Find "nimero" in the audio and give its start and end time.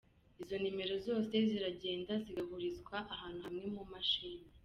0.61-0.95